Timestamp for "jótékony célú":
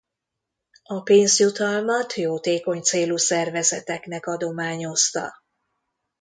2.13-3.17